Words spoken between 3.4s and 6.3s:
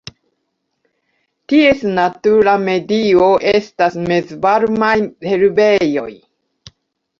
estas mezvarmaj herbejoj.